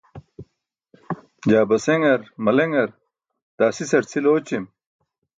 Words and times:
jaa 1.49 1.63
baseṅar, 1.69 2.21
maleṅar, 2.43 2.89
daa 3.57 3.71
sisar 3.75 4.03
cʰil 4.09 4.25
ooćim 4.33 4.65